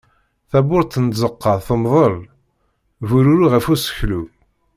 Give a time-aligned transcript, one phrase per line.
[0.49, 2.15] Tawwurt n tzeqqa temdel,
[3.07, 4.21] bururu ɣef useklu.